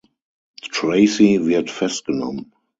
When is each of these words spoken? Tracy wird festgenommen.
Tracy 0.71 1.45
wird 1.45 1.69
festgenommen. 1.69 2.53